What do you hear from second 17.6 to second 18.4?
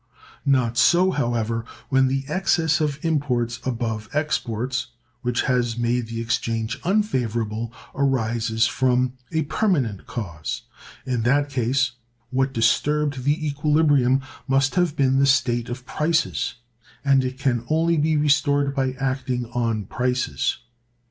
only be